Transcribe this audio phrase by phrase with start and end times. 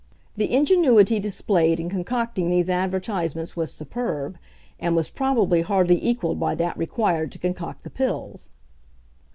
[0.35, 4.39] The ingenuity displayed in concocting these advertisements was superb,
[4.79, 8.51] and was probably hardly equaled by that required to concoct the pills.